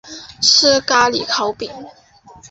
[0.41, 1.71] 吃咖哩烤饼